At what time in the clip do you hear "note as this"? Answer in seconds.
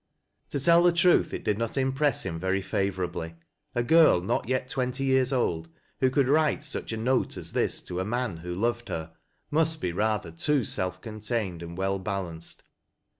6.97-7.83